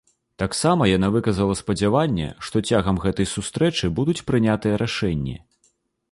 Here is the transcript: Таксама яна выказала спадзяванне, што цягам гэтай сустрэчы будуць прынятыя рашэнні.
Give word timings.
Таксама 0.41 0.85
яна 0.91 1.09
выказала 1.15 1.57
спадзяванне, 1.59 2.29
што 2.47 2.61
цягам 2.71 2.99
гэтай 3.05 3.27
сустрэчы 3.33 3.89
будуць 3.99 4.23
прынятыя 4.31 4.79
рашэнні. 4.83 5.35